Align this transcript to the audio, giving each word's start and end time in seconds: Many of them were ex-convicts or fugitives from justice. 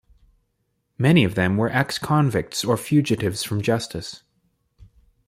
Many 0.97 1.23
of 1.23 1.35
them 1.35 1.57
were 1.57 1.69
ex-convicts 1.69 2.65
or 2.65 2.75
fugitives 2.75 3.43
from 3.43 3.61
justice. 3.61 4.23